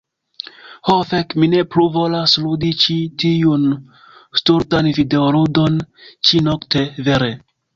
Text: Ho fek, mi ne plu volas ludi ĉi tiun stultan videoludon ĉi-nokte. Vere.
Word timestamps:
Ho 0.87 0.93
fek, 1.09 1.33
mi 1.41 1.49
ne 1.53 1.59
plu 1.75 1.85
volas 1.97 2.33
ludi 2.45 2.71
ĉi 2.85 2.97
tiun 3.25 3.69
stultan 4.41 4.91
videoludon 5.01 5.81
ĉi-nokte. 6.31 6.87
Vere. 7.11 7.31